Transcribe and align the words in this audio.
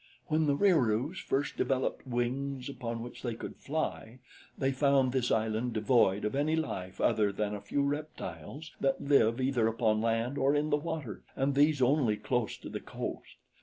"When 0.29 0.47
the 0.47 0.55
Wieroos 0.55 1.19
first 1.19 1.57
developed 1.57 2.07
wings 2.07 2.67
upon 2.69 3.03
which 3.03 3.21
they 3.21 3.35
could 3.35 3.57
fly, 3.57 4.17
they 4.57 4.71
found 4.71 5.11
this 5.11 5.29
island 5.29 5.73
devoid 5.73 6.25
of 6.25 6.33
any 6.35 6.55
life 6.55 6.99
other 6.99 7.31
than 7.31 7.53
a 7.53 7.61
few 7.61 7.83
reptiles 7.83 8.71
that 8.81 8.99
live 9.03 9.39
either 9.39 9.67
upon 9.67 10.01
land 10.01 10.39
or 10.39 10.55
in 10.55 10.71
the 10.71 10.77
water 10.77 11.21
and 11.35 11.53
these 11.53 11.83
only 11.83 12.17
close 12.17 12.57
to 12.57 12.69
the 12.69 12.79
coast. 12.79 13.35